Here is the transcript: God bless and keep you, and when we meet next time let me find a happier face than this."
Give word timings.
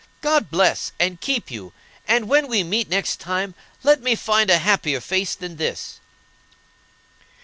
God 0.21 0.49
bless 0.49 0.93
and 0.99 1.21
keep 1.21 1.51
you, 1.51 1.73
and 2.07 2.27
when 2.27 2.47
we 2.47 2.63
meet 2.63 2.89
next 2.89 3.19
time 3.19 3.53
let 3.83 4.01
me 4.01 4.15
find 4.15 4.49
a 4.49 4.57
happier 4.57 4.99
face 4.99 5.35
than 5.35 5.57
this." 5.57 5.99